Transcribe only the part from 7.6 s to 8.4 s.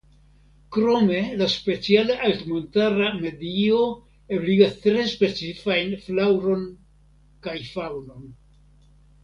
faŭnon.